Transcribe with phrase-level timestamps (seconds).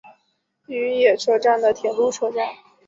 [0.65, 2.55] 与野车站的铁路车站。